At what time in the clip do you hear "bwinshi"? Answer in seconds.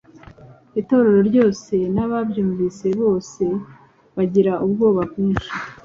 5.09-5.49